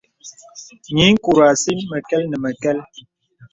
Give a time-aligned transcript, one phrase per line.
[0.95, 2.77] Nyiŋkùrə asì məkɛl nə məkɛl.